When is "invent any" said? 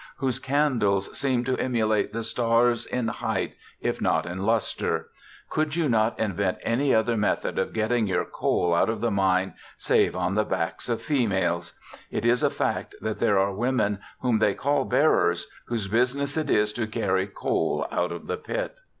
6.19-6.91